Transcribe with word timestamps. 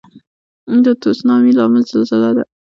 د 0.83 0.85
تسونامي 1.01 1.51
لامل 1.57 1.83
زلزله 1.91 2.31
ده. 2.37 2.43